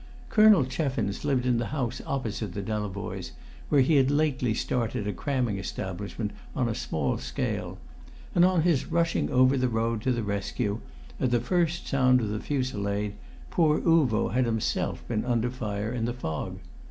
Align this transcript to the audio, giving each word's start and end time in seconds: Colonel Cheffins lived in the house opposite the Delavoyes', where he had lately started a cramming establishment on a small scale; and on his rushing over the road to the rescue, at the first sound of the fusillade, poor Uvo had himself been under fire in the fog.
Colonel 0.29 0.65
Cheffins 0.65 1.23
lived 1.23 1.45
in 1.45 1.57
the 1.59 1.67
house 1.67 2.01
opposite 2.07 2.55
the 2.55 2.63
Delavoyes', 2.63 3.33
where 3.69 3.81
he 3.81 3.97
had 3.97 4.09
lately 4.09 4.55
started 4.55 5.05
a 5.05 5.13
cramming 5.13 5.59
establishment 5.59 6.31
on 6.55 6.67
a 6.67 6.73
small 6.73 7.19
scale; 7.19 7.77
and 8.33 8.43
on 8.43 8.63
his 8.63 8.87
rushing 8.87 9.29
over 9.29 9.55
the 9.55 9.69
road 9.69 10.01
to 10.01 10.11
the 10.11 10.23
rescue, 10.23 10.81
at 11.19 11.29
the 11.29 11.39
first 11.39 11.85
sound 11.85 12.19
of 12.19 12.29
the 12.29 12.39
fusillade, 12.39 13.13
poor 13.51 13.79
Uvo 13.79 14.29
had 14.33 14.45
himself 14.45 15.07
been 15.07 15.23
under 15.23 15.51
fire 15.51 15.91
in 15.93 16.05
the 16.05 16.13
fog. 16.13 16.57